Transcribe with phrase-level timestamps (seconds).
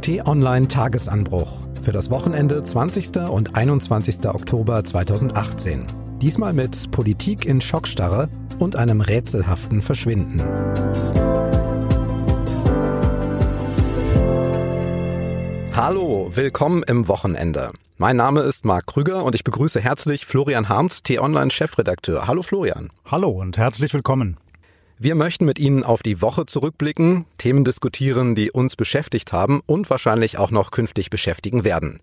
[0.00, 3.28] T-Online Tagesanbruch für das Wochenende 20.
[3.28, 4.26] und 21.
[4.26, 5.84] Oktober 2018.
[6.22, 10.42] Diesmal mit Politik in Schockstarre und einem rätselhaften Verschwinden.
[15.72, 17.72] Hallo, willkommen im Wochenende.
[17.98, 22.26] Mein Name ist Marc Krüger und ich begrüße herzlich Florian Harms, T-Online Chefredakteur.
[22.26, 22.90] Hallo Florian.
[23.10, 24.38] Hallo und herzlich willkommen.
[25.02, 29.88] Wir möchten mit Ihnen auf die Woche zurückblicken, Themen diskutieren, die uns beschäftigt haben und
[29.88, 32.00] wahrscheinlich auch noch künftig beschäftigen werden.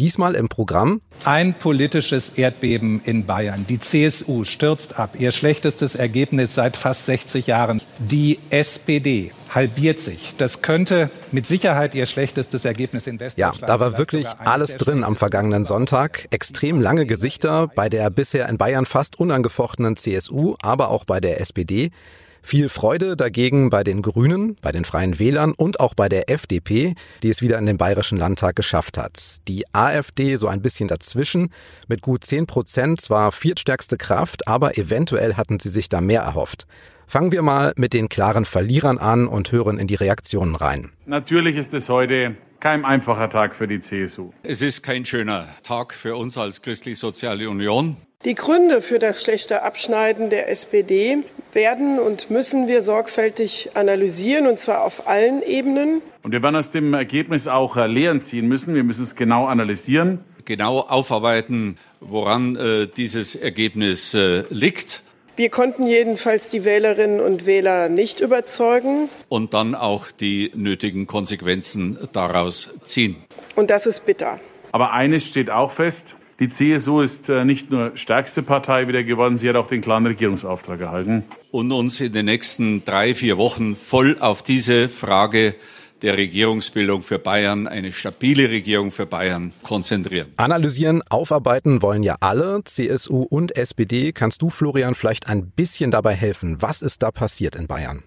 [0.00, 3.64] Diesmal im Programm ein politisches Erdbeben in Bayern.
[3.68, 7.80] Die CSU stürzt ab, ihr schlechtestes Ergebnis seit fast 60 Jahren.
[8.00, 10.34] Die SPD halbiert sich.
[10.36, 13.60] Das könnte mit Sicherheit ihr schlechtestes Ergebnis in Westdeutschland.
[13.60, 16.26] Ja, da war wirklich alles drin am vergangenen Sonntag.
[16.30, 21.40] Extrem lange Gesichter bei der bisher in Bayern fast unangefochtenen CSU, aber auch bei der
[21.40, 21.92] SPD.
[22.42, 26.94] Viel Freude dagegen bei den Grünen, bei den Freien Wählern und auch bei der FDP,
[27.22, 29.36] die es wieder in den Bayerischen Landtag geschafft hat.
[29.48, 31.50] Die AfD so ein bisschen dazwischen,
[31.86, 36.66] mit gut 10 Prozent zwar viertstärkste Kraft, aber eventuell hatten sie sich da mehr erhofft.
[37.06, 40.90] Fangen wir mal mit den klaren Verlierern an und hören in die Reaktionen rein.
[41.06, 44.32] Natürlich ist es heute kein einfacher Tag für die CSU.
[44.42, 47.96] Es ist kein schöner Tag für uns als Christlich-Soziale Union.
[48.24, 54.60] Die Gründe für das schlechte Abschneiden der SPD werden und müssen wir sorgfältig analysieren, und
[54.60, 56.02] zwar auf allen Ebenen.
[56.22, 58.76] Und wir werden aus dem Ergebnis auch äh, Lehren ziehen müssen.
[58.76, 60.20] Wir müssen es genau analysieren.
[60.44, 65.02] Genau aufarbeiten, woran äh, dieses Ergebnis äh, liegt.
[65.34, 69.08] Wir konnten jedenfalls die Wählerinnen und Wähler nicht überzeugen.
[69.28, 73.16] Und dann auch die nötigen Konsequenzen daraus ziehen.
[73.56, 74.38] Und das ist bitter.
[74.70, 76.18] Aber eines steht auch fest.
[76.42, 80.08] Die CSU ist äh, nicht nur stärkste Partei wieder geworden, sie hat auch den klaren
[80.08, 81.22] Regierungsauftrag erhalten.
[81.52, 85.54] Und uns in den nächsten drei, vier Wochen voll auf diese Frage
[86.02, 90.32] der Regierungsbildung für Bayern, eine stabile Regierung für Bayern konzentrieren.
[90.36, 94.10] Analysieren, aufarbeiten wollen ja alle, CSU und SPD.
[94.12, 96.56] Kannst du, Florian, vielleicht ein bisschen dabei helfen?
[96.60, 98.02] Was ist da passiert in Bayern?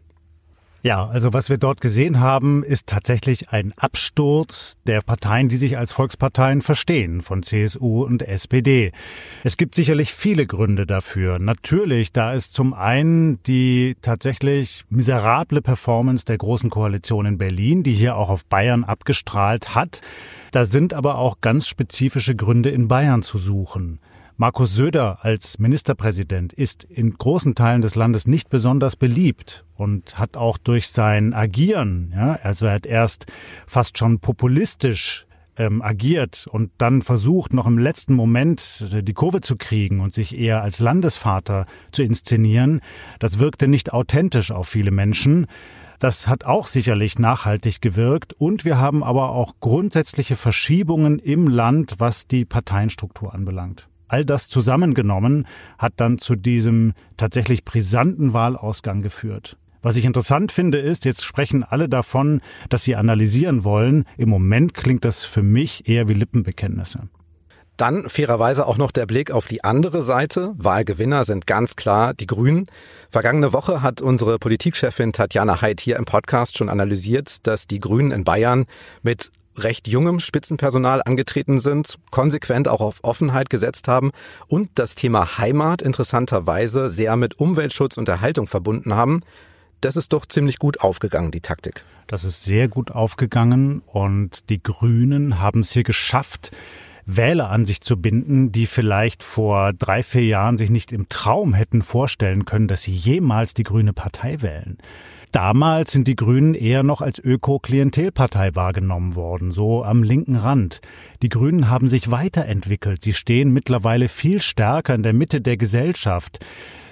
[0.86, 5.80] Ja, also was wir dort gesehen haben, ist tatsächlich ein Absturz der Parteien, die sich
[5.80, 8.92] als Volksparteien verstehen, von CSU und SPD.
[9.44, 11.40] Es gibt sicherlich viele Gründe dafür.
[11.40, 17.94] Natürlich, da ist zum einen die tatsächlich miserable Performance der Großen Koalition in Berlin, die
[17.94, 20.02] hier auch auf Bayern abgestrahlt hat.
[20.52, 24.00] Da sind aber auch ganz spezifische Gründe in Bayern zu suchen.
[24.38, 30.36] Markus Söder als Ministerpräsident ist in großen Teilen des Landes nicht besonders beliebt und hat
[30.36, 33.28] auch durch sein Agieren, ja, also er hat erst
[33.66, 35.26] fast schon populistisch
[35.56, 40.38] ähm, agiert und dann versucht, noch im letzten Moment die Kurve zu kriegen und sich
[40.38, 42.82] eher als Landesvater zu inszenieren.
[43.20, 45.48] Das wirkte nicht authentisch auf viele Menschen.
[46.00, 51.96] Das hat auch sicherlich nachhaltig gewirkt und wir haben aber auch grundsätzliche Verschiebungen im Land,
[52.00, 53.88] was die Parteienstruktur anbelangt.
[54.08, 59.58] All das zusammengenommen hat dann zu diesem tatsächlich brisanten Wahlausgang geführt.
[59.82, 64.06] Was ich interessant finde, ist, jetzt sprechen alle davon, dass sie analysieren wollen.
[64.18, 67.10] Im Moment klingt das für mich eher wie Lippenbekenntnisse.
[67.78, 70.54] Dann fairerweise auch noch der Blick auf die andere Seite.
[70.58, 72.68] Wahlgewinner sind ganz klar die Grünen.
[73.12, 78.12] Vergangene Woche hat unsere Politikchefin Tatjana Heid hier im Podcast schon analysiert, dass die Grünen
[78.12, 78.66] in Bayern
[79.04, 84.12] mit recht jungem Spitzenpersonal angetreten sind, konsequent auch auf Offenheit gesetzt haben
[84.48, 89.22] und das Thema Heimat interessanterweise sehr mit Umweltschutz und Erhaltung verbunden haben.
[89.82, 91.86] Das ist doch ziemlich gut aufgegangen, die Taktik.
[92.08, 96.52] Das ist sehr gut aufgegangen und die Grünen haben es hier geschafft,
[97.06, 101.54] Wähler an sich zu binden, die vielleicht vor drei, vier Jahren sich nicht im Traum
[101.54, 104.78] hätten vorstellen können, dass sie jemals die grüne Partei wählen.
[105.36, 110.80] Damals sind die Grünen eher noch als Öko-Klientelpartei wahrgenommen worden, so am linken Rand.
[111.26, 113.02] Die Grünen haben sich weiterentwickelt.
[113.02, 116.46] Sie stehen mittlerweile viel stärker in der Mitte der Gesellschaft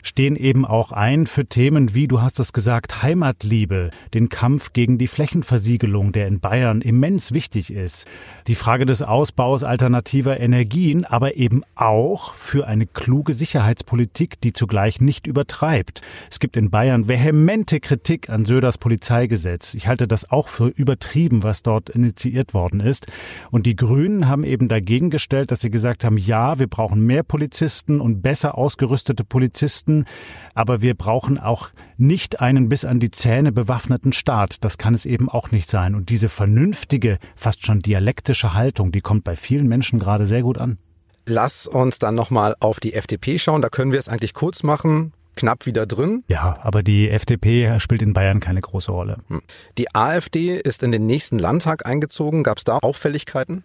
[0.03, 4.97] stehen eben auch ein für Themen wie, du hast es gesagt, Heimatliebe, den Kampf gegen
[4.97, 8.05] die Flächenversiegelung, der in Bayern immens wichtig ist,
[8.47, 14.99] die Frage des Ausbaus alternativer Energien, aber eben auch für eine kluge Sicherheitspolitik, die zugleich
[14.99, 16.01] nicht übertreibt.
[16.29, 19.73] Es gibt in Bayern vehemente Kritik an Söders Polizeigesetz.
[19.73, 23.07] Ich halte das auch für übertrieben, was dort initiiert worden ist.
[23.51, 27.23] Und die Grünen haben eben dagegen gestellt, dass sie gesagt haben, ja, wir brauchen mehr
[27.23, 30.05] Polizisten und besser ausgerüstete Polizisten.
[30.53, 34.63] Aber wir brauchen auch nicht einen bis an die Zähne bewaffneten Staat.
[34.63, 35.95] Das kann es eben auch nicht sein.
[35.95, 40.57] Und diese vernünftige, fast schon dialektische Haltung, die kommt bei vielen Menschen gerade sehr gut
[40.57, 40.77] an.
[41.25, 43.61] Lass uns dann nochmal auf die FDP schauen.
[43.61, 45.13] Da können wir es eigentlich kurz machen.
[45.35, 46.23] knapp wieder drin.
[46.27, 49.17] Ja, aber die FDP spielt in Bayern keine große Rolle.
[49.29, 49.41] Hm.
[49.77, 52.43] Die AfD ist in den nächsten Landtag eingezogen.
[52.43, 53.63] Gab es da Auffälligkeiten?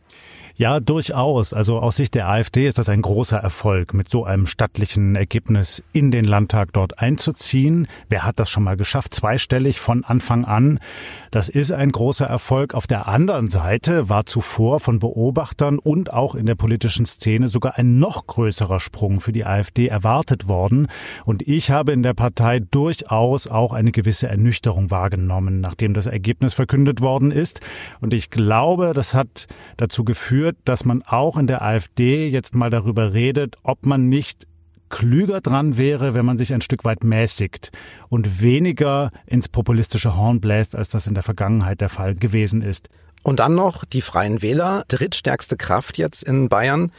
[0.59, 1.53] Ja, durchaus.
[1.53, 5.85] Also aus Sicht der AfD ist das ein großer Erfolg, mit so einem stattlichen Ergebnis
[5.93, 7.87] in den Landtag dort einzuziehen.
[8.09, 9.15] Wer hat das schon mal geschafft?
[9.15, 10.81] Zweistellig von Anfang an.
[11.31, 12.75] Das ist ein großer Erfolg.
[12.75, 17.79] Auf der anderen Seite war zuvor von Beobachtern und auch in der politischen Szene sogar
[17.79, 20.89] ein noch größerer Sprung für die AfD erwartet worden.
[21.25, 26.55] Und ich habe in der Partei durchaus auch eine gewisse Ernüchterung wahrgenommen, nachdem das Ergebnis
[26.55, 27.61] verkündet worden ist.
[28.01, 29.47] Und ich glaube, das hat
[29.77, 34.09] dazu geführt, führt, dass man auch in der AfD jetzt mal darüber redet, ob man
[34.09, 34.48] nicht
[34.89, 37.71] klüger dran wäre, wenn man sich ein Stück weit mäßigt
[38.09, 42.89] und weniger ins populistische Horn bläst, als das in der Vergangenheit der Fall gewesen ist.
[43.23, 46.93] Und dann noch die Freien Wähler, drittstärkste Kraft jetzt in Bayern.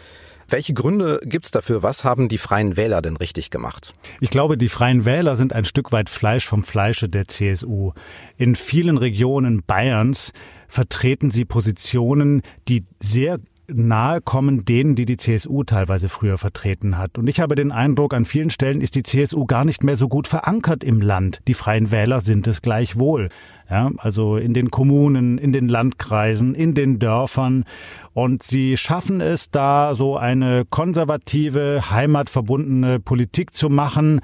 [0.47, 1.83] Welche Gründe gibt's dafür?
[1.83, 3.93] Was haben die Freien Wähler denn richtig gemacht?
[4.19, 7.93] Ich glaube, die Freien Wähler sind ein Stück weit Fleisch vom Fleische der CSU.
[8.35, 10.33] In vielen Regionen Bayerns
[10.67, 13.39] vertreten sie Positionen, die sehr
[13.73, 17.17] nahe kommen denen, die die CSU teilweise früher vertreten hat.
[17.17, 20.07] Und ich habe den Eindruck, an vielen Stellen ist die CSU gar nicht mehr so
[20.07, 21.41] gut verankert im Land.
[21.47, 23.29] Die Freien Wähler sind es gleichwohl.
[23.69, 27.65] Ja, also in den Kommunen, in den Landkreisen, in den Dörfern.
[28.13, 34.21] Und sie schaffen es da, so eine konservative, heimatverbundene Politik zu machen,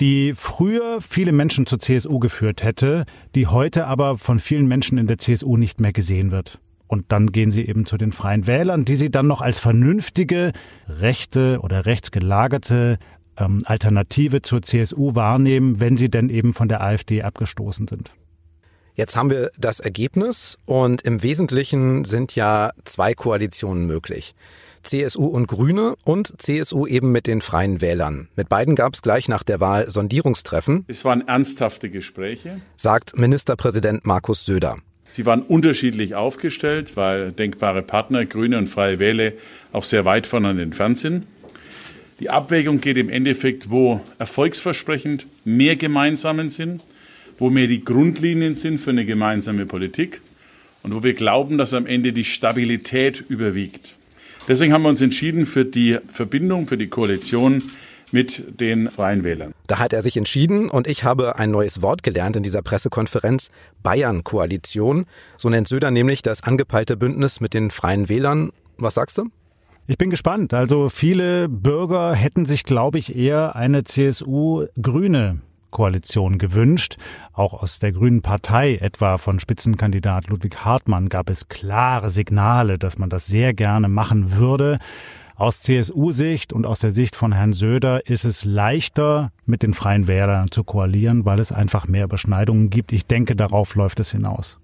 [0.00, 3.04] die früher viele Menschen zur CSU geführt hätte,
[3.34, 6.58] die heute aber von vielen Menschen in der CSU nicht mehr gesehen wird.
[6.90, 10.50] Und dann gehen sie eben zu den Freien Wählern, die sie dann noch als vernünftige,
[10.88, 12.98] rechte oder rechtsgelagerte
[13.36, 18.10] ähm, Alternative zur CSU wahrnehmen, wenn sie denn eben von der AfD abgestoßen sind.
[18.96, 24.34] Jetzt haben wir das Ergebnis und im Wesentlichen sind ja zwei Koalitionen möglich.
[24.82, 28.30] CSU und Grüne und CSU eben mit den Freien Wählern.
[28.34, 30.86] Mit beiden gab es gleich nach der Wahl Sondierungstreffen.
[30.88, 34.78] Es waren ernsthafte Gespräche, sagt Ministerpräsident Markus Söder.
[35.10, 39.32] Sie waren unterschiedlich aufgestellt, weil denkbare Partner, Grüne und Freie Wähler,
[39.72, 41.26] auch sehr weit voneinander entfernt sind.
[42.20, 46.84] Die Abwägung geht im Endeffekt, wo erfolgsversprechend mehr Gemeinsamen sind,
[47.38, 50.20] wo mehr die Grundlinien sind für eine gemeinsame Politik
[50.84, 53.96] und wo wir glauben, dass am Ende die Stabilität überwiegt.
[54.46, 57.64] Deswegen haben wir uns entschieden für die Verbindung, für die Koalition
[58.12, 59.54] mit den Freien Wählern.
[59.66, 63.50] Da hat er sich entschieden und ich habe ein neues Wort gelernt in dieser Pressekonferenz,
[63.82, 65.06] Bayern-Koalition.
[65.36, 68.50] So nennt Söder nämlich das angepeilte Bündnis mit den Freien Wählern.
[68.78, 69.26] Was sagst du?
[69.86, 70.54] Ich bin gespannt.
[70.54, 75.40] Also viele Bürger hätten sich, glaube ich, eher eine CSU-Grüne
[75.70, 76.96] Koalition gewünscht.
[77.32, 82.98] Auch aus der Grünen Partei, etwa von Spitzenkandidat Ludwig Hartmann, gab es klare Signale, dass
[82.98, 84.78] man das sehr gerne machen würde.
[85.40, 90.06] Aus CSU-Sicht und aus der Sicht von Herrn Söder ist es leichter, mit den Freien
[90.06, 92.92] Wählern zu koalieren, weil es einfach mehr Überschneidungen gibt.
[92.92, 94.58] Ich denke, darauf läuft es hinaus.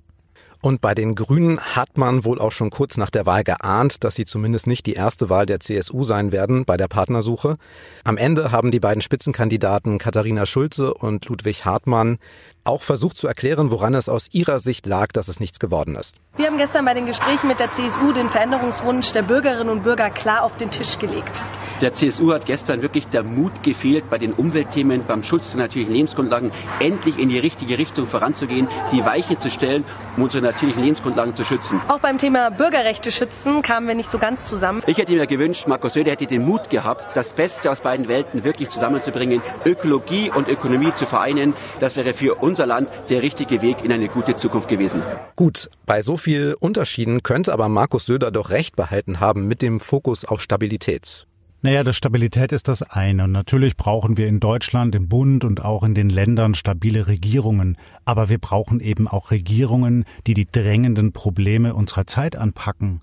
[0.61, 4.17] Und bei den Grünen hat man wohl auch schon kurz nach der Wahl geahnt, dass
[4.17, 7.57] sie zumindest nicht die erste Wahl der CSU sein werden bei der Partnersuche.
[8.05, 12.19] Am Ende haben die beiden Spitzenkandidaten Katharina Schulze und Ludwig Hartmann
[12.67, 16.17] auch versucht zu erklären, woran es aus ihrer Sicht lag, dass es nichts geworden ist.
[16.37, 20.11] Wir haben gestern bei den Gesprächen mit der CSU den Veränderungswunsch der Bürgerinnen und Bürger
[20.11, 21.43] klar auf den Tisch gelegt.
[21.81, 25.95] Der CSU hat gestern wirklich der Mut gefehlt, bei den Umweltthemen, beim Schutz der natürlichen
[25.95, 29.85] Lebensgrundlagen endlich in die richtige Richtung voranzugehen, die Weiche zu stellen,
[30.17, 31.81] um unsere natürlichen Lebensgrundlagen zu schützen.
[31.89, 34.83] Auch beim Thema Bürgerrechte schützen kamen wir nicht so ganz zusammen.
[34.87, 38.45] Ich hätte mir gewünscht, Markus Söder hätte den Mut gehabt, das Beste aus beiden Welten
[38.45, 41.55] wirklich zusammenzubringen, Ökologie und Ökonomie zu vereinen.
[41.81, 45.03] Das wäre für unser Land der richtige Weg in eine gute Zukunft gewesen.
[45.37, 49.79] Gut, bei so viel Unterschieden könnte aber Markus Söder doch recht behalten haben mit dem
[49.79, 51.27] Fokus auf Stabilität.
[51.61, 53.25] Naja, das Stabilität ist das eine.
[53.25, 57.77] Und natürlich brauchen wir in Deutschland, im Bund und auch in den Ländern stabile Regierungen.
[58.07, 63.03] Aber wir brauchen eben auch Regierungen, die die drängenden Probleme unserer Zeit anpacken.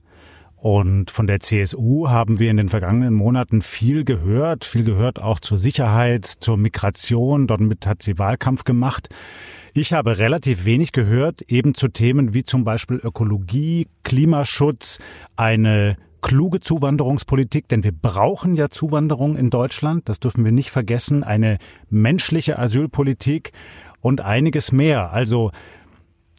[0.64, 5.42] Und von der CSU haben wir in den vergangenen Monaten viel gehört, viel gehört auch
[5.42, 7.48] zur Sicherheit, zur Migration.
[7.48, 9.10] Dort hat sie Wahlkampf gemacht.
[9.74, 15.00] Ich habe relativ wenig gehört, eben zu Themen wie zum Beispiel Ökologie, Klimaschutz,
[15.36, 21.26] eine kluge Zuwanderungspolitik, denn wir brauchen ja Zuwanderung in Deutschland, das dürfen wir nicht vergessen,
[21.26, 21.58] eine
[21.90, 23.52] menschliche Asylpolitik
[24.00, 25.12] und einiges mehr.
[25.12, 25.52] Also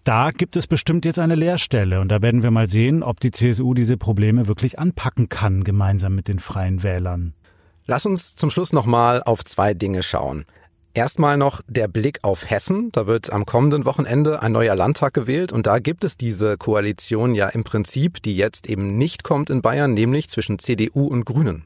[0.04, 3.30] da gibt es bestimmt jetzt eine Leerstelle und da werden wir mal sehen, ob die
[3.30, 7.34] CSU diese Probleme wirklich anpacken kann, gemeinsam mit den freien Wählern.
[7.86, 10.44] Lass uns zum Schluss nochmal auf zwei Dinge schauen.
[10.92, 12.90] Erstmal noch der Blick auf Hessen.
[12.92, 17.34] Da wird am kommenden Wochenende ein neuer Landtag gewählt und da gibt es diese Koalition
[17.34, 21.64] ja im Prinzip, die jetzt eben nicht kommt in Bayern, nämlich zwischen CDU und Grünen.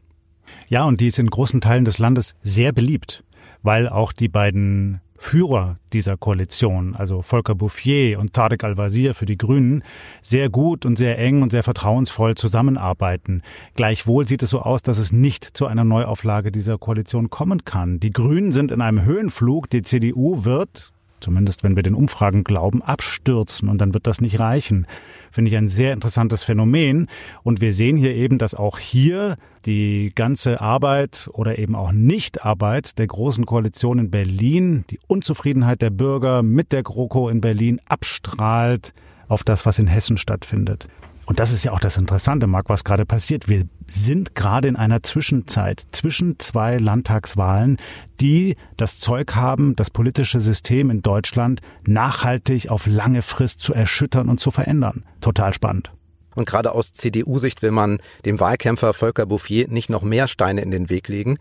[0.68, 3.22] Ja, und die ist in großen Teilen des Landes sehr beliebt
[3.62, 9.36] weil auch die beiden Führer dieser Koalition, also Volker Bouffier und Tarek Al-Wazir für die
[9.36, 9.82] Grünen,
[10.22, 13.42] sehr gut und sehr eng und sehr vertrauensvoll zusammenarbeiten.
[13.74, 17.98] Gleichwohl sieht es so aus, dass es nicht zu einer Neuauflage dieser Koalition kommen kann.
[18.00, 22.82] Die Grünen sind in einem Höhenflug, die CDU wird, zumindest wenn wir den Umfragen glauben,
[22.82, 24.86] abstürzen und dann wird das nicht reichen.
[25.30, 27.08] Finde ich ein sehr interessantes Phänomen.
[27.42, 32.98] Und wir sehen hier eben, dass auch hier die ganze Arbeit oder eben auch Nichtarbeit
[32.98, 38.94] der großen Koalition in Berlin, die Unzufriedenheit der Bürger mit der GroKo in Berlin abstrahlt
[39.28, 40.88] auf das, was in Hessen stattfindet.
[41.28, 43.50] Und das ist ja auch das Interessante, Marc, was gerade passiert.
[43.50, 47.76] Wir sind gerade in einer Zwischenzeit zwischen zwei Landtagswahlen,
[48.18, 54.30] die das Zeug haben, das politische System in Deutschland nachhaltig auf lange Frist zu erschüttern
[54.30, 55.04] und zu verändern.
[55.20, 55.90] Total spannend.
[56.34, 60.70] Und gerade aus CDU-Sicht will man dem Wahlkämpfer Volker Bouffier nicht noch mehr Steine in
[60.70, 61.38] den Weg legen.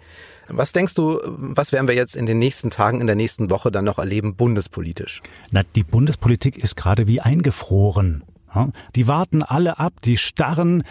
[0.50, 3.72] Was denkst du, was werden wir jetzt in den nächsten Tagen, in der nächsten Woche
[3.72, 5.22] dann noch erleben, bundespolitisch?
[5.52, 8.24] Na, die Bundespolitik ist gerade wie eingefroren.
[8.96, 10.84] Die warten alle ab, die starren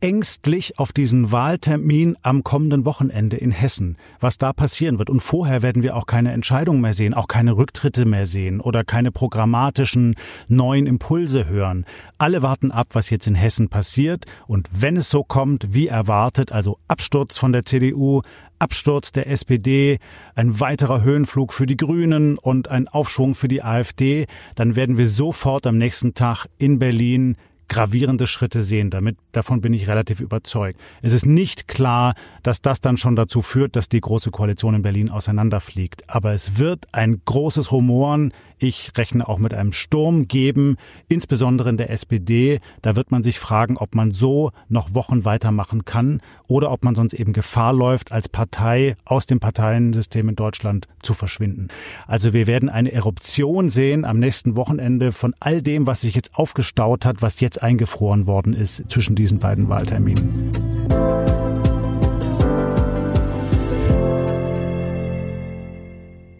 [0.00, 5.10] ängstlich auf diesen Wahltermin am kommenden Wochenende in Hessen, was da passieren wird.
[5.10, 8.82] Und vorher werden wir auch keine Entscheidung mehr sehen, auch keine Rücktritte mehr sehen oder
[8.82, 10.14] keine programmatischen
[10.48, 11.84] neuen Impulse hören.
[12.18, 14.24] Alle warten ab, was jetzt in Hessen passiert.
[14.46, 18.22] Und wenn es so kommt, wie erwartet, also Absturz von der CDU,
[18.60, 19.98] Absturz der SPD,
[20.34, 25.08] ein weiterer Höhenflug für die Grünen und ein Aufschwung für die AfD, dann werden wir
[25.08, 27.36] sofort am nächsten Tag in Berlin
[27.70, 28.90] gravierende Schritte sehen.
[28.90, 30.78] Damit, davon bin ich relativ überzeugt.
[31.00, 34.82] Es ist nicht klar, dass das dann schon dazu führt, dass die Große Koalition in
[34.82, 36.10] Berlin auseinanderfliegt.
[36.10, 40.76] Aber es wird ein großes Rumoren ich rechne auch mit einem Sturm geben,
[41.08, 42.60] insbesondere in der SPD.
[42.82, 46.94] Da wird man sich fragen, ob man so noch Wochen weitermachen kann oder ob man
[46.94, 51.68] sonst eben Gefahr läuft, als Partei aus dem Parteiensystem in Deutschland zu verschwinden.
[52.06, 56.34] Also wir werden eine Eruption sehen am nächsten Wochenende von all dem, was sich jetzt
[56.34, 60.52] aufgestaut hat, was jetzt eingefroren worden ist zwischen diesen beiden Wahlterminen.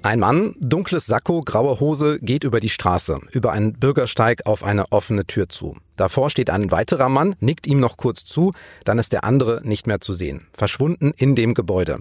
[0.03, 4.91] Ein Mann, dunkles Sakko, graue Hose, geht über die Straße, über einen Bürgersteig auf eine
[4.93, 5.77] offene Tür zu.
[5.97, 8.53] Davor steht ein weiterer Mann, nickt ihm noch kurz zu,
[8.87, 11.99] dann ist der andere nicht mehr zu sehen, verschwunden in dem Gebäude.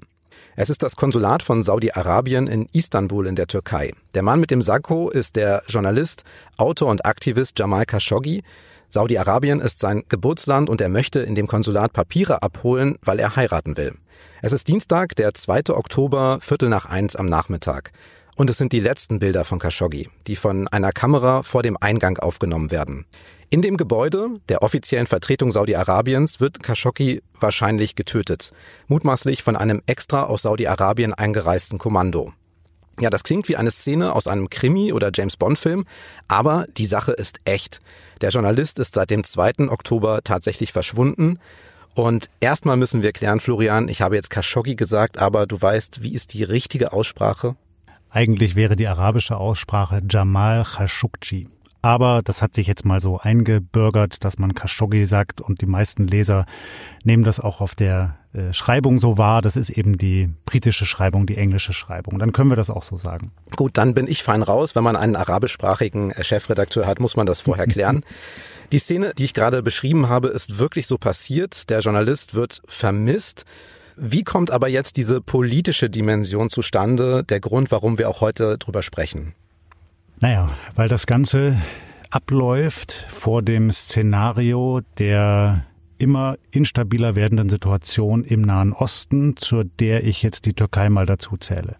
[0.55, 3.91] Es ist das Konsulat von Saudi-Arabien in Istanbul in der Türkei.
[4.15, 6.23] Der Mann mit dem Sakko ist der Journalist,
[6.55, 8.43] Autor und Aktivist Jamal Khashoggi.
[8.87, 13.75] Saudi-Arabien ist sein Geburtsland und er möchte in dem Konsulat Papiere abholen, weil er heiraten
[13.75, 13.93] will.
[14.41, 15.69] Es ist Dienstag, der 2.
[15.69, 17.91] Oktober, Viertel nach eins am Nachmittag.
[18.35, 22.17] Und es sind die letzten Bilder von Khashoggi, die von einer Kamera vor dem Eingang
[22.19, 23.05] aufgenommen werden.
[23.49, 28.51] In dem Gebäude der offiziellen Vertretung Saudi-Arabiens wird Khashoggi wahrscheinlich getötet,
[28.87, 32.31] mutmaßlich von einem extra aus Saudi-Arabien eingereisten Kommando.
[32.99, 35.85] Ja, das klingt wie eine Szene aus einem Krimi oder James Bond-Film,
[36.27, 37.81] aber die Sache ist echt.
[38.21, 39.69] Der Journalist ist seit dem 2.
[39.69, 41.39] Oktober tatsächlich verschwunden.
[41.99, 46.13] Und erstmal müssen wir klären, Florian, ich habe jetzt Khashoggi gesagt, aber du weißt, wie
[46.13, 47.55] ist die richtige Aussprache?
[48.11, 51.49] Eigentlich wäre die arabische Aussprache Jamal Khashoggi.
[51.81, 56.07] Aber das hat sich jetzt mal so eingebürgert, dass man Khashoggi sagt und die meisten
[56.07, 56.45] Leser
[57.03, 59.41] nehmen das auch auf der äh, Schreibung so wahr.
[59.41, 62.17] Das ist eben die britische Schreibung, die englische Schreibung.
[62.17, 63.31] Dann können wir das auch so sagen.
[63.55, 64.75] Gut, dann bin ich fein raus.
[64.75, 68.03] Wenn man einen arabischsprachigen äh, Chefredakteur hat, muss man das vorher klären.
[68.71, 71.69] Die Szene, die ich gerade beschrieben habe, ist wirklich so passiert.
[71.71, 73.45] Der Journalist wird vermisst.
[73.97, 77.23] Wie kommt aber jetzt diese politische Dimension zustande?
[77.23, 79.33] Der Grund, warum wir auch heute drüber sprechen?
[80.19, 81.57] Naja, weil das Ganze
[82.11, 85.65] abläuft vor dem Szenario der
[85.97, 91.37] immer instabiler werdenden Situation im Nahen Osten, zu der ich jetzt die Türkei mal dazu
[91.37, 91.75] zähle.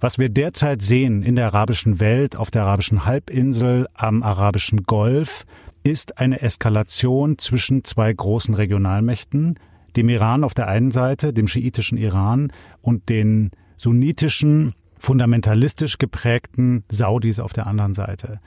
[0.00, 5.44] Was wir derzeit sehen in der arabischen Welt, auf der arabischen Halbinsel, am arabischen Golf,
[5.88, 9.58] ist eine Eskalation zwischen zwei großen Regionalmächten,
[9.96, 12.52] dem Iran auf der einen Seite, dem schiitischen Iran
[12.82, 18.38] und den sunnitischen, fundamentalistisch geprägten Saudis auf der anderen Seite.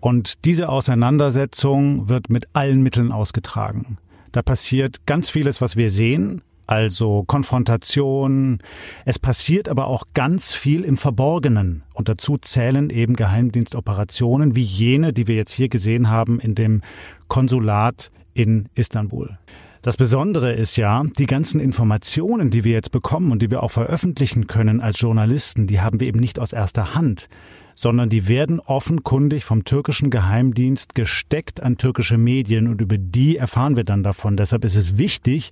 [0.00, 3.96] Und diese Auseinandersetzung wird mit allen Mitteln ausgetragen.
[4.32, 8.58] Da passiert ganz vieles, was wir sehen, also Konfrontation.
[9.04, 11.82] Es passiert aber auch ganz viel im Verborgenen.
[11.94, 16.82] Und dazu zählen eben Geheimdienstoperationen wie jene, die wir jetzt hier gesehen haben in dem
[17.28, 19.38] Konsulat in Istanbul.
[19.82, 23.70] Das Besondere ist ja, die ganzen Informationen, die wir jetzt bekommen und die wir auch
[23.70, 27.28] veröffentlichen können als Journalisten, die haben wir eben nicht aus erster Hand,
[27.76, 33.76] sondern die werden offenkundig vom türkischen Geheimdienst gesteckt an türkische Medien und über die erfahren
[33.76, 34.36] wir dann davon.
[34.36, 35.50] Deshalb ist es wichtig,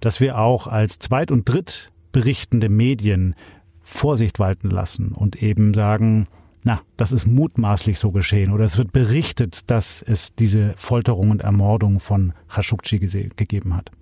[0.00, 3.34] dass wir auch als Zweit- und Drittberichtende Medien
[3.82, 6.26] Vorsicht walten lassen und eben sagen,
[6.64, 11.42] na, das ist mutmaßlich so geschehen oder es wird berichtet, dass es diese Folterung und
[11.42, 12.98] Ermordung von Khashoggi
[13.36, 13.92] gegeben hat.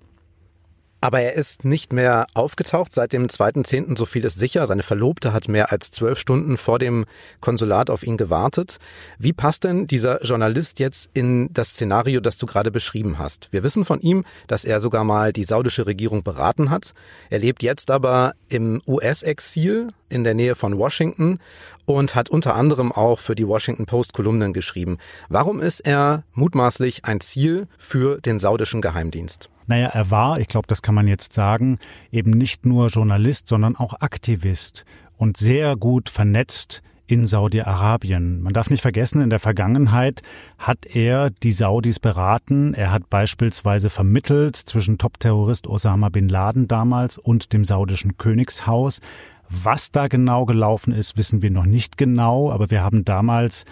[1.01, 4.65] Aber er ist nicht mehr aufgetaucht seit dem 2.10., so viel ist sicher.
[4.65, 7.05] Seine Verlobte hat mehr als zwölf Stunden vor dem
[7.41, 8.77] Konsulat auf ihn gewartet.
[9.19, 13.49] Wie passt denn dieser Journalist jetzt in das Szenario, das du gerade beschrieben hast?
[13.51, 16.93] Wir wissen von ihm, dass er sogar mal die saudische Regierung beraten hat.
[17.29, 21.39] Er lebt jetzt aber im US-Exil in der Nähe von Washington
[21.85, 24.97] und hat unter anderem auch für die Washington Post Kolumnen geschrieben.
[25.29, 29.49] Warum ist er mutmaßlich ein Ziel für den saudischen Geheimdienst?
[29.67, 31.79] Naja, er war, ich glaube, das kann man jetzt sagen,
[32.11, 34.85] eben nicht nur Journalist, sondern auch Aktivist
[35.17, 38.41] und sehr gut vernetzt in Saudi-Arabien.
[38.41, 40.21] Man darf nicht vergessen, in der Vergangenheit
[40.57, 42.73] hat er die Saudis beraten.
[42.73, 49.01] Er hat beispielsweise vermittelt zwischen Top-Terrorist Osama bin Laden damals und dem saudischen Königshaus.
[49.49, 53.65] Was da genau gelaufen ist, wissen wir noch nicht genau, aber wir haben damals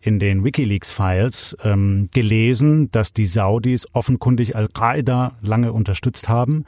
[0.00, 6.64] in den Wikileaks-Files ähm, gelesen, dass die Saudis offenkundig Al-Qaida lange unterstützt haben.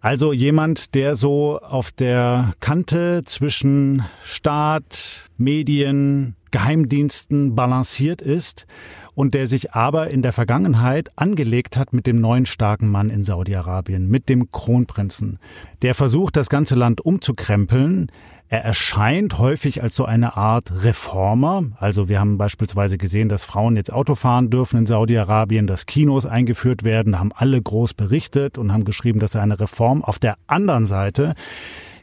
[0.00, 8.66] Also jemand, der so auf der Kante zwischen Staat, Medien, Geheimdiensten balanciert ist
[9.14, 13.24] und der sich aber in der Vergangenheit angelegt hat mit dem neuen starken Mann in
[13.24, 15.38] Saudi-Arabien, mit dem Kronprinzen.
[15.82, 18.10] Der versucht, das ganze Land umzukrempeln,
[18.48, 21.64] er erscheint häufig als so eine Art Reformer.
[21.78, 26.26] Also wir haben beispielsweise gesehen, dass Frauen jetzt Auto fahren dürfen in Saudi-Arabien, dass Kinos
[26.26, 27.18] eingeführt werden.
[27.18, 30.04] Haben alle groß berichtet und haben geschrieben, dass er eine Reform.
[30.04, 31.34] Auf der anderen Seite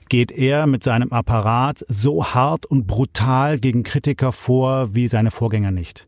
[0.09, 5.71] geht er mit seinem Apparat so hart und brutal gegen Kritiker vor wie seine Vorgänger
[5.71, 6.07] nicht.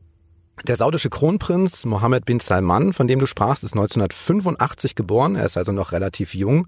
[0.68, 5.36] Der saudische Kronprinz Mohammed bin Salman, von dem du sprachst, ist 1985 geboren.
[5.36, 6.68] Er ist also noch relativ jung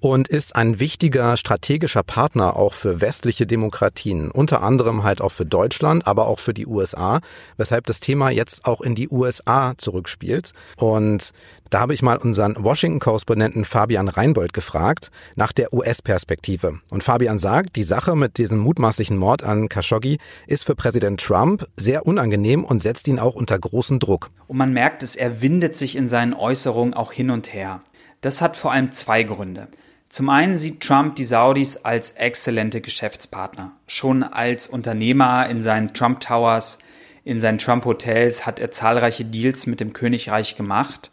[0.00, 5.46] und ist ein wichtiger strategischer Partner auch für westliche Demokratien, unter anderem halt auch für
[5.46, 7.20] Deutschland, aber auch für die USA,
[7.56, 10.52] weshalb das Thema jetzt auch in die USA zurückspielt.
[10.76, 11.32] Und
[11.70, 16.78] da habe ich mal unseren Washington-Korrespondenten Fabian Reinbold gefragt nach der US-Perspektive.
[16.90, 21.66] Und Fabian sagt, die Sache mit diesem mutmaßlichen Mord an Khashoggi ist für Präsident Trump
[21.76, 24.30] sehr unangenehm und setzt ihn auch unter großen Druck.
[24.46, 27.80] Und man merkt es, er windet sich in seinen Äußerungen auch hin und her.
[28.20, 29.68] Das hat vor allem zwei Gründe.
[30.08, 33.72] Zum einen sieht Trump die Saudis als exzellente Geschäftspartner.
[33.86, 36.78] Schon als Unternehmer in seinen Trump Towers,
[37.24, 41.10] in seinen Trump Hotels hat er zahlreiche Deals mit dem Königreich gemacht.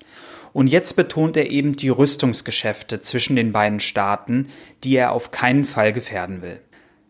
[0.53, 4.49] Und jetzt betont er eben die Rüstungsgeschäfte zwischen den beiden Staaten,
[4.84, 6.60] die er auf keinen Fall gefährden will.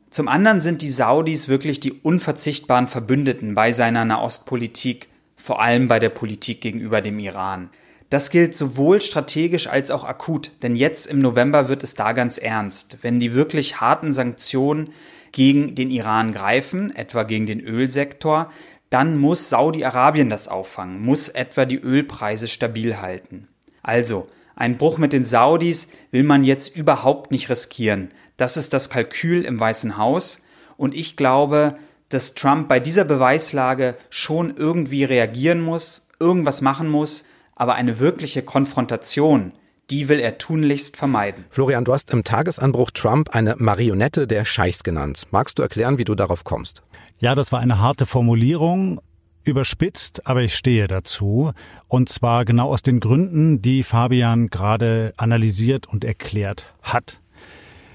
[0.10, 6.00] Zum anderen sind die Saudis wirklich die unverzichtbaren Verbündeten bei seiner Nahostpolitik, vor allem bei
[6.00, 7.70] der Politik gegenüber dem Iran.
[8.14, 12.38] Das gilt sowohl strategisch als auch akut, denn jetzt im November wird es da ganz
[12.38, 13.00] ernst.
[13.02, 14.92] Wenn die wirklich harten Sanktionen
[15.32, 18.52] gegen den Iran greifen, etwa gegen den Ölsektor,
[18.92, 23.48] dann muss Saudi-Arabien das auffangen, muss etwa die Ölpreise stabil halten.
[23.82, 28.10] Also, ein Bruch mit den Saudis will man jetzt überhaupt nicht riskieren.
[28.38, 30.44] Das ist das Kalkül im Weißen Haus
[30.78, 37.26] und ich glaube, dass Trump bei dieser Beweislage schon irgendwie reagieren muss, irgendwas machen muss,
[37.56, 39.54] aber eine wirkliche Konfrontation,
[39.90, 41.46] die will er tunlichst vermeiden.
[41.50, 45.28] Florian, du hast im Tagesanbruch Trump eine Marionette der Scheichs genannt.
[45.32, 46.84] Magst du erklären, wie du darauf kommst?
[47.20, 49.00] Ja, das war eine harte Formulierung.
[49.46, 51.52] Überspitzt, aber ich stehe dazu.
[51.90, 57.20] Und zwar genau aus den Gründen, die Fabian gerade analysiert und erklärt hat.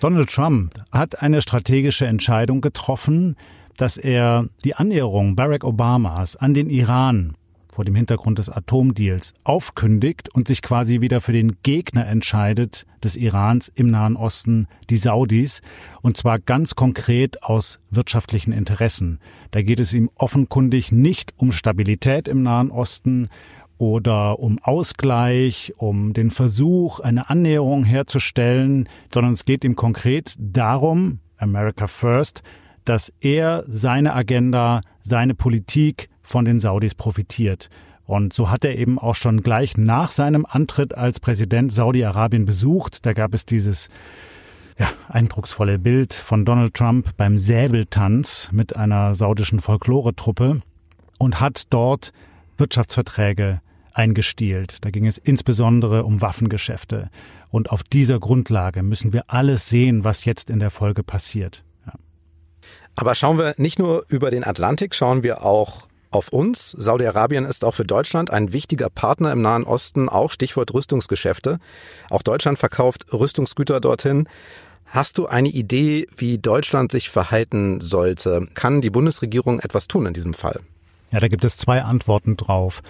[0.00, 3.36] Donald Trump hat eine strategische Entscheidung getroffen,
[3.78, 7.34] dass er die Annäherung Barack Obamas an den Iran
[7.78, 13.14] vor dem Hintergrund des Atomdeals aufkündigt und sich quasi wieder für den Gegner entscheidet des
[13.14, 15.60] Irans im Nahen Osten, die Saudis,
[16.02, 19.20] und zwar ganz konkret aus wirtschaftlichen Interessen.
[19.52, 23.28] Da geht es ihm offenkundig nicht um Stabilität im Nahen Osten
[23.76, 31.20] oder um Ausgleich, um den Versuch, eine Annäherung herzustellen, sondern es geht ihm konkret darum,
[31.36, 32.42] America First,
[32.84, 37.70] dass er seine Agenda, seine Politik von den Saudis profitiert.
[38.04, 43.06] Und so hat er eben auch schon gleich nach seinem Antritt als Präsident Saudi-Arabien besucht.
[43.06, 43.88] Da gab es dieses
[44.78, 50.60] ja, eindrucksvolle Bild von Donald Trump beim Säbeltanz mit einer saudischen Folkloretruppe
[51.18, 52.12] und hat dort
[52.58, 53.60] Wirtschaftsverträge
[53.94, 54.84] eingestielt.
[54.84, 57.10] Da ging es insbesondere um Waffengeschäfte.
[57.50, 61.64] Und auf dieser Grundlage müssen wir alles sehen, was jetzt in der Folge passiert.
[62.96, 66.74] Aber schauen wir nicht nur über den Atlantik, schauen wir auch auf uns.
[66.78, 71.58] Saudi-Arabien ist auch für Deutschland ein wichtiger Partner im Nahen Osten, auch Stichwort Rüstungsgeschäfte.
[72.10, 74.28] Auch Deutschland verkauft Rüstungsgüter dorthin.
[74.86, 78.48] Hast du eine Idee, wie Deutschland sich verhalten sollte?
[78.54, 80.60] Kann die Bundesregierung etwas tun in diesem Fall?
[81.10, 82.82] Ja, da gibt es zwei Antworten drauf.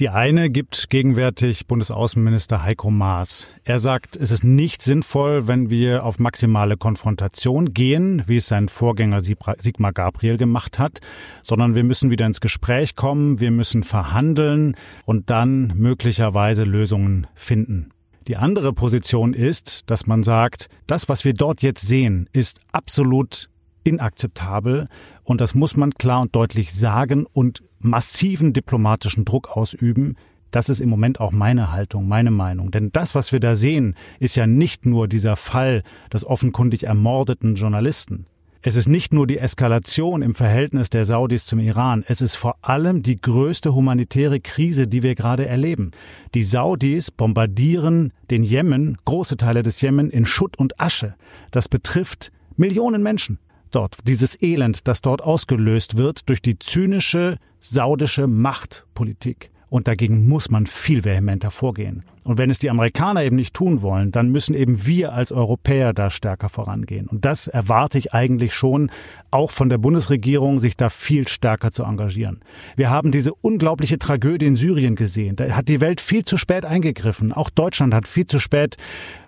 [0.00, 3.50] Die eine gibt gegenwärtig Bundesaußenminister Heiko Maas.
[3.64, 8.68] Er sagt, es ist nicht sinnvoll, wenn wir auf maximale Konfrontation gehen, wie es sein
[8.68, 11.00] Vorgänger Sigmar Gabriel gemacht hat,
[11.42, 17.90] sondern wir müssen wieder ins Gespräch kommen, wir müssen verhandeln und dann möglicherweise Lösungen finden.
[18.28, 23.50] Die andere Position ist, dass man sagt, das, was wir dort jetzt sehen, ist absolut
[23.82, 24.86] inakzeptabel
[25.24, 30.16] und das muss man klar und deutlich sagen und massiven diplomatischen Druck ausüben.
[30.50, 32.70] Das ist im Moment auch meine Haltung, meine Meinung.
[32.70, 37.54] Denn das, was wir da sehen, ist ja nicht nur dieser Fall des offenkundig ermordeten
[37.54, 38.26] Journalisten.
[38.60, 42.56] Es ist nicht nur die Eskalation im Verhältnis der Saudis zum Iran, es ist vor
[42.60, 45.92] allem die größte humanitäre Krise, die wir gerade erleben.
[46.34, 51.14] Die Saudis bombardieren den Jemen, große Teile des Jemen, in Schutt und Asche.
[51.52, 53.38] Das betrifft Millionen Menschen
[53.74, 59.50] dort, dieses Elend, das dort ausgelöst wird durch die zynische saudische Machtpolitik.
[59.70, 62.02] Und dagegen muss man viel vehementer vorgehen.
[62.24, 65.92] Und wenn es die Amerikaner eben nicht tun wollen, dann müssen eben wir als Europäer
[65.92, 67.06] da stärker vorangehen.
[67.06, 68.90] Und das erwarte ich eigentlich schon
[69.30, 72.40] auch von der Bundesregierung, sich da viel stärker zu engagieren.
[72.76, 75.36] Wir haben diese unglaubliche Tragödie in Syrien gesehen.
[75.36, 77.34] Da hat die Welt viel zu spät eingegriffen.
[77.34, 78.76] Auch Deutschland hat viel zu spät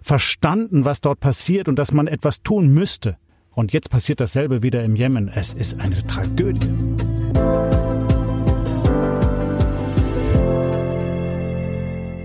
[0.03, 3.17] verstanden, was dort passiert und dass man etwas tun müsste.
[3.53, 5.29] Und jetzt passiert dasselbe wieder im Jemen.
[5.29, 6.71] Es ist eine Tragödie.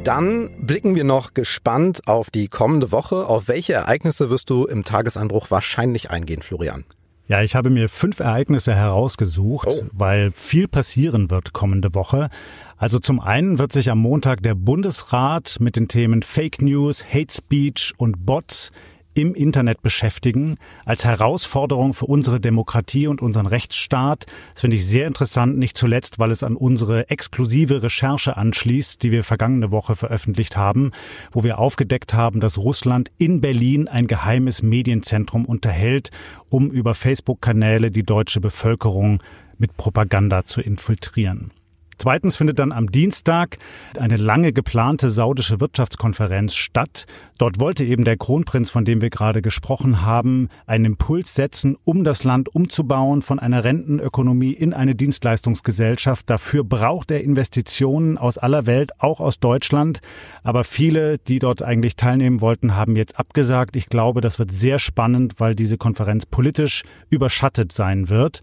[0.03, 3.25] Dann blicken wir noch gespannt auf die kommende Woche.
[3.25, 6.85] Auf welche Ereignisse wirst du im Tagesanbruch wahrscheinlich eingehen, Florian?
[7.27, 9.83] Ja, ich habe mir fünf Ereignisse herausgesucht, oh.
[9.93, 12.29] weil viel passieren wird kommende Woche.
[12.77, 17.33] Also zum einen wird sich am Montag der Bundesrat mit den Themen Fake News, Hate
[17.33, 18.71] Speech und Bots
[19.15, 24.28] im Internet beschäftigen, als Herausforderung für unsere Demokratie und unseren Rechtsstaat.
[24.54, 29.12] Das finde ich sehr interessant, nicht zuletzt, weil es an unsere exklusive Recherche anschließt, die
[29.12, 30.91] wir vergangene Woche veröffentlicht haben,
[31.32, 36.12] wo wir aufgedeckt haben, dass Russland in Berlin ein geheimes Medienzentrum unterhält,
[36.49, 39.23] um über Facebook-Kanäle die deutsche Bevölkerung
[39.58, 41.51] mit Propaganda zu infiltrieren.
[41.97, 43.58] Zweitens findet dann am Dienstag
[43.97, 47.05] eine lange geplante saudische Wirtschaftskonferenz statt.
[47.38, 52.03] Dort wollte eben der Kronprinz, von dem wir gerade gesprochen haben, einen Impuls setzen, um
[52.03, 56.29] das Land umzubauen von einer Rentenökonomie in eine Dienstleistungsgesellschaft.
[56.29, 59.99] Dafür braucht er Investitionen aus aller Welt, auch aus Deutschland.
[60.43, 63.75] Aber viele, die dort eigentlich teilnehmen wollten, haben jetzt abgesagt.
[63.75, 68.41] Ich glaube, das wird sehr spannend, weil diese Konferenz politisch überschattet sein wird.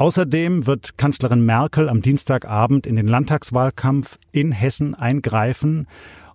[0.00, 5.88] Außerdem wird Kanzlerin Merkel am Dienstagabend in den Landtagswahlkampf in Hessen eingreifen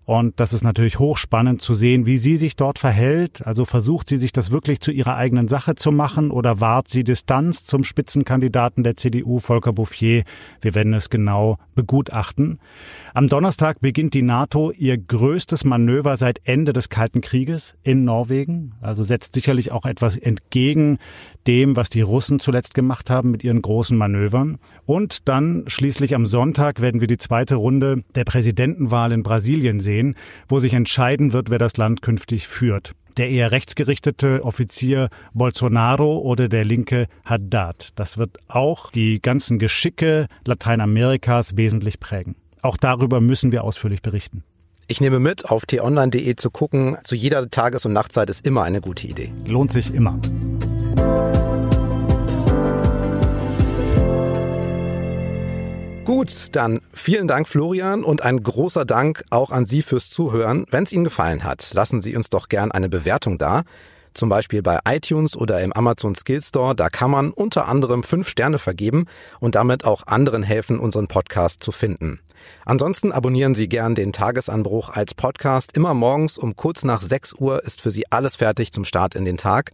[0.06, 3.46] und das ist natürlich hochspannend zu sehen, wie sie sich dort verhält.
[3.46, 7.04] Also versucht sie sich das wirklich zu ihrer eigenen Sache zu machen oder wahrt sie
[7.04, 10.24] Distanz zum Spitzenkandidaten der CDU, Volker Bouffier?
[10.62, 12.60] Wir werden es genau begutachten.
[13.15, 18.74] Am Donnerstag beginnt die NATO ihr größtes Manöver seit Ende des Kalten Krieges in Norwegen.
[18.82, 21.00] Also setzt sicherlich auch etwas entgegen
[21.48, 24.58] dem, was die Russen zuletzt gemacht haben mit ihren großen Manövern.
[24.86, 29.94] Und dann schließlich am Sonntag werden wir die zweite Runde der Präsidentenwahl in Brasilien sehen
[29.95, 30.15] sehen,
[30.47, 32.91] wo sich entscheiden wird, wer das Land künftig führt.
[33.17, 37.89] Der eher rechtsgerichtete Offizier Bolsonaro oder der linke Haddad.
[37.95, 42.36] Das wird auch die ganzen Geschicke Lateinamerikas wesentlich prägen.
[42.62, 44.43] Auch darüber müssen wir ausführlich berichten.
[44.88, 48.81] Ich nehme mit, auf t-online.de zu gucken, zu jeder Tages- und Nachtzeit ist immer eine
[48.81, 49.31] gute Idee.
[49.47, 50.19] Lohnt sich immer.
[56.06, 60.65] Gut, dann vielen Dank Florian und ein großer Dank auch an Sie fürs Zuhören.
[60.70, 63.63] Wenn es Ihnen gefallen hat, lassen Sie uns doch gern eine Bewertung da.
[64.13, 66.76] Zum Beispiel bei iTunes oder im Amazon Skill Store.
[66.76, 69.08] Da kann man unter anderem fünf Sterne vergeben
[69.39, 72.20] und damit auch anderen helfen, unseren Podcast zu finden.
[72.65, 75.76] Ansonsten abonnieren Sie gern den Tagesanbruch als Podcast.
[75.76, 79.26] Immer morgens um kurz nach 6 Uhr ist für Sie alles fertig zum Start in
[79.26, 79.72] den Tag.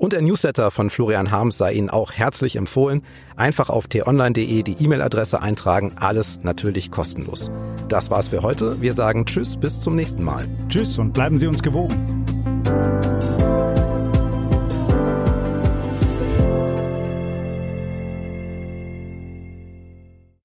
[0.00, 3.02] Und der Newsletter von Florian Harms sei Ihnen auch herzlich empfohlen.
[3.36, 5.92] Einfach auf t-online.de die E-Mail-Adresse eintragen.
[5.96, 7.50] Alles natürlich kostenlos.
[7.88, 8.80] Das war's für heute.
[8.80, 10.48] Wir sagen Tschüss, bis zum nächsten Mal.
[10.70, 12.24] Tschüss und bleiben Sie uns gewogen.